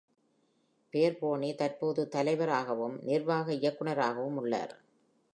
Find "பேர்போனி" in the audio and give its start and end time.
0.93-1.55